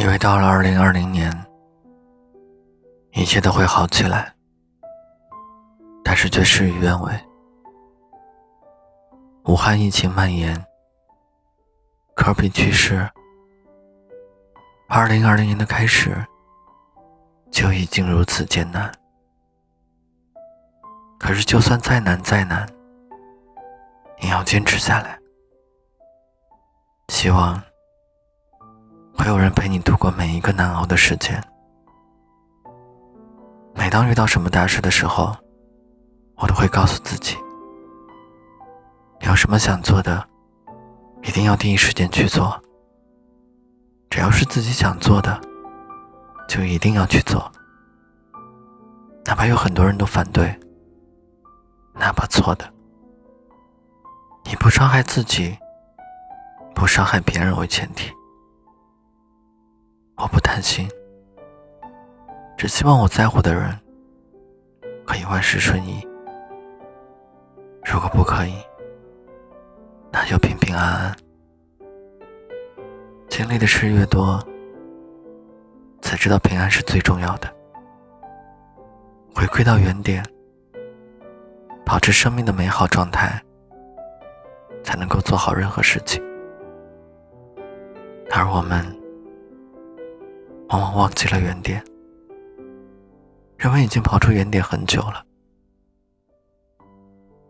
[0.00, 1.30] 以为到了二零二零年，
[3.12, 4.34] 一切都会好起来，
[6.02, 7.12] 但是却事与愿违。
[9.44, 10.56] 武汉疫情蔓延，
[12.14, 13.06] 科比去世，
[14.88, 16.16] 二零二零年的开始
[17.50, 18.90] 就已经如此艰难。
[21.18, 22.66] 可是，就算再难再难，
[24.22, 25.18] 也要坚持下来。
[27.08, 27.62] 希望。
[29.20, 31.38] 会有人陪你度过每一个难熬的时间。
[33.74, 35.36] 每当遇到什么大事的时候，
[36.36, 37.36] 我都会告诉自己：
[39.20, 40.26] 有什么想做的，
[41.22, 42.58] 一定要第一时间去做。
[44.08, 45.38] 只要是自己想做的，
[46.48, 47.52] 就一定要去做，
[49.26, 50.58] 哪怕有很多人都反对，
[51.92, 52.64] 哪怕错的，
[54.50, 55.54] 以不伤害自己、
[56.74, 58.10] 不伤害别人为前提。
[60.22, 60.86] 我不担心，
[62.54, 63.74] 只希望我在乎的人
[65.06, 66.06] 可以万事顺意。
[67.86, 68.54] 如果不可以，
[70.12, 71.16] 那就平平安安。
[73.30, 74.38] 经历的事越多，
[76.02, 77.50] 才知道平安是最重要的。
[79.34, 80.22] 回归到原点，
[81.82, 83.42] 保持生命的美好状态，
[84.84, 86.22] 才能够做好任何事情。
[88.30, 88.99] 而我们。
[90.70, 91.84] 往往忘记了原点，
[93.56, 95.24] 人们已经跑出原点很久了。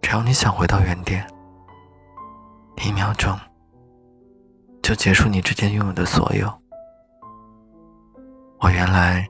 [0.00, 1.26] 只要你想回到原点，
[2.86, 3.36] 一秒钟
[4.80, 6.48] 就结束你之前拥有的所有。
[8.60, 9.28] 我原来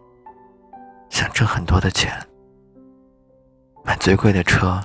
[1.08, 2.12] 想挣很多的钱，
[3.84, 4.78] 买最贵的车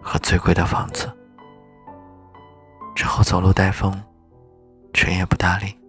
[0.00, 1.12] 和最贵的房子，
[2.94, 3.92] 之后走路带风，
[4.94, 5.79] 谁也不搭理。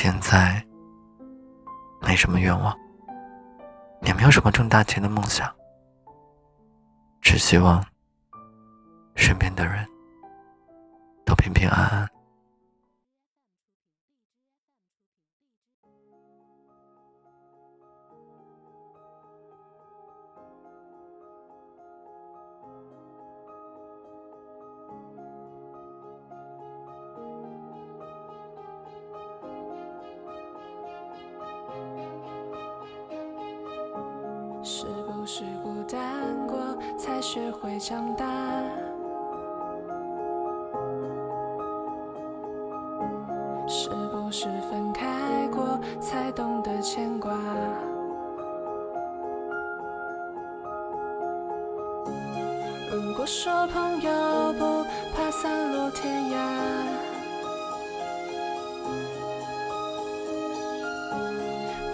[0.00, 0.64] 现在
[2.00, 2.72] 没什么愿望，
[4.02, 5.52] 也没有什么挣大钱的梦想，
[7.20, 7.84] 只希望
[9.16, 9.84] 身边的人
[11.26, 12.08] 都平平安安。
[35.30, 36.58] 是孤单过
[36.96, 38.24] 才学会长大？
[43.66, 47.30] 是不是分开过才懂得牵挂？
[52.90, 54.10] 如果说朋友
[54.54, 54.82] 不
[55.14, 56.38] 怕散落天涯，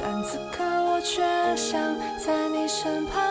[0.01, 0.63] 但此刻
[1.05, 1.23] 却
[1.55, 1.95] 想。
[2.25, 3.23] 在你身旁。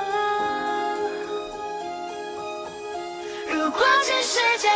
[3.52, 4.68] 如果这世界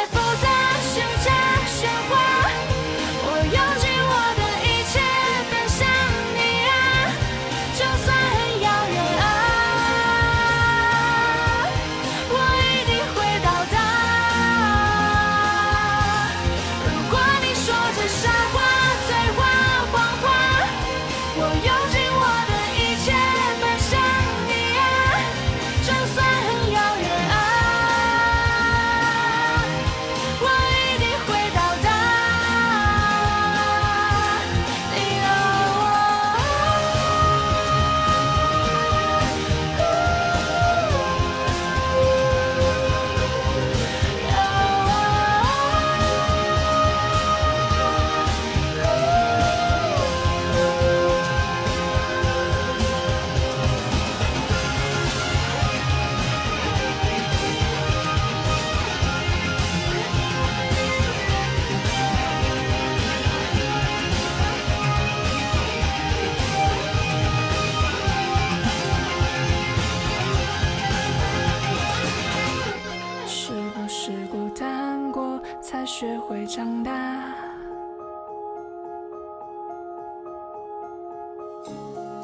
[75.88, 76.92] 学会长大，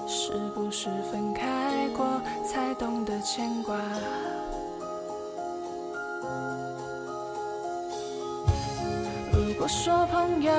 [0.06, 3.80] 是不是分开过才懂得牵挂？
[9.31, 10.51] 如果说朋友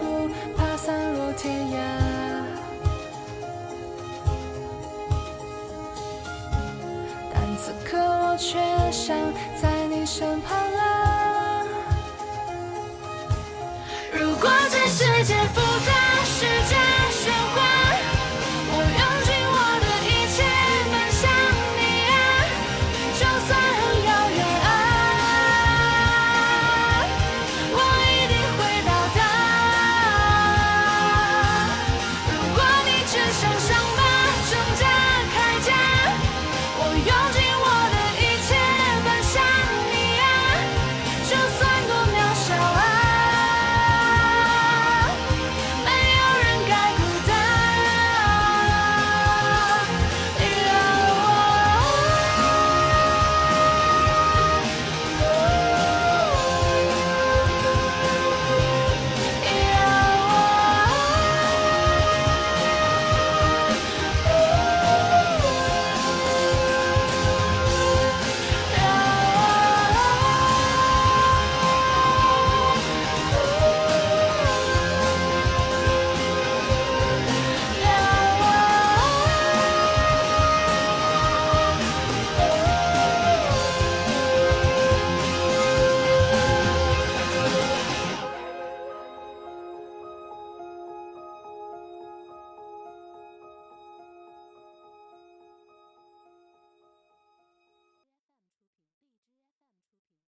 [0.00, 1.76] 不怕散落天涯，
[7.34, 8.56] 但此刻我却
[8.92, 9.16] 想
[9.60, 10.91] 在你身旁啊。